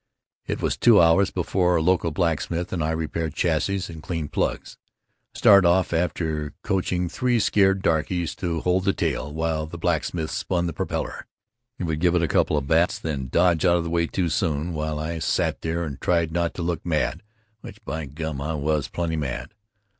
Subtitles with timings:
[0.47, 4.79] It was two hours before a local blacksmith and I repaired chassis and cleaned plugs.
[5.35, 10.31] I started off after coaching three scared darkies to hold the tail, while the blacksmith
[10.31, 11.27] spun the propeller.
[11.77, 14.29] He would give it a couple of bats, then dodge out of the way too
[14.29, 17.21] soon, while I sat there and tried not to look mad,
[17.59, 19.53] which by gum I was plenty mad.